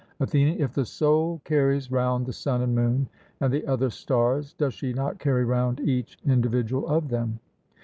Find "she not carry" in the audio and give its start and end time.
4.73-5.45